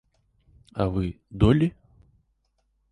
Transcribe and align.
А 0.85 0.87
вы, 0.95 1.11
Долли? 1.29 1.73